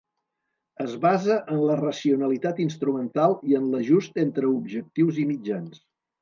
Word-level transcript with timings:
Es 0.85 0.93
basa 1.01 1.35
en 1.55 1.59
la 1.71 1.75
racionalitat 1.81 2.61
instrumental 2.65 3.37
i 3.51 3.59
en 3.61 3.69
l'ajust 3.75 4.19
entre 4.25 4.51
objectius 4.57 5.21
i 5.27 5.29
mitjans. 5.35 5.85